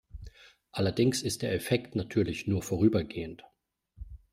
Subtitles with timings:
[0.71, 3.43] Allerdings ist der Effekt natürlich nur vorübergehend.